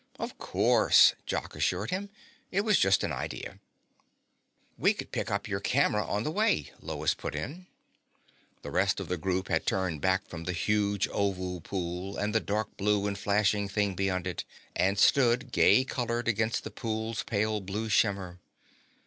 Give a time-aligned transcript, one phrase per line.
[0.17, 2.09] "Of course," Jock assured him.
[2.49, 3.59] "It was just an idea."
[4.75, 7.67] "We could pick up your camera on the way," Lois put in.
[8.63, 12.39] The rest of the group had turned back from the huge oval pool and the
[12.39, 14.43] dark blue and flashing thing beyond it,
[14.75, 18.39] and stood gay colored against the pool's pale blue shimmer.